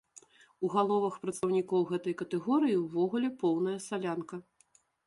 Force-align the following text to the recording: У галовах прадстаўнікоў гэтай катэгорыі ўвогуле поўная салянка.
У 0.67 0.69
галовах 0.75 1.19
прадстаўнікоў 1.25 1.85
гэтай 1.91 2.17
катэгорыі 2.25 2.81
ўвогуле 2.85 3.35
поўная 3.45 3.79
салянка. 3.89 4.35